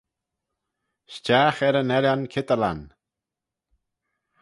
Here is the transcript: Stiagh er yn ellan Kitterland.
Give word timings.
Stiagh 1.15 1.61
er 1.67 1.75
yn 1.81 1.95
ellan 1.97 2.23
Kitterland. 2.33 2.89